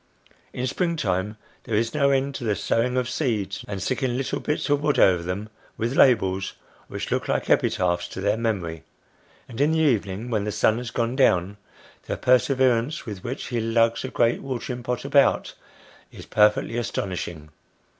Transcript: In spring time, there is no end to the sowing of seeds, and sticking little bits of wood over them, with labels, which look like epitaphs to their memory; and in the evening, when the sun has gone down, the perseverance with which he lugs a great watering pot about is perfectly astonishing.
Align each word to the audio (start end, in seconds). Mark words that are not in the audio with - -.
In 0.51 0.65
spring 0.65 0.95
time, 0.95 1.37
there 1.65 1.75
is 1.75 1.93
no 1.93 2.09
end 2.09 2.33
to 2.33 2.43
the 2.43 2.55
sowing 2.55 2.97
of 2.97 3.07
seeds, 3.07 3.63
and 3.67 3.83
sticking 3.83 4.17
little 4.17 4.39
bits 4.39 4.67
of 4.67 4.81
wood 4.81 4.97
over 4.97 5.21
them, 5.21 5.47
with 5.77 5.95
labels, 5.95 6.53
which 6.87 7.11
look 7.11 7.27
like 7.27 7.51
epitaphs 7.51 8.07
to 8.07 8.19
their 8.19 8.35
memory; 8.35 8.83
and 9.47 9.61
in 9.61 9.73
the 9.73 9.77
evening, 9.79 10.31
when 10.31 10.43
the 10.43 10.51
sun 10.51 10.79
has 10.79 10.89
gone 10.89 11.15
down, 11.15 11.57
the 12.07 12.17
perseverance 12.17 13.05
with 13.05 13.23
which 13.23 13.49
he 13.49 13.59
lugs 13.61 14.03
a 14.03 14.07
great 14.07 14.41
watering 14.41 14.81
pot 14.81 15.05
about 15.05 15.53
is 16.11 16.25
perfectly 16.25 16.77
astonishing. 16.77 17.49